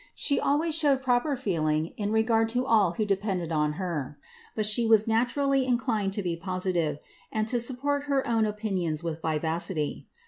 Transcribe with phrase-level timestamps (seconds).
[0.15, 4.17] She always showed proper feeling in regard to all who depended on her;
[4.55, 6.97] but she was naturally in clined to be positive,
[7.31, 10.07] and to support her own opinions with vivacity.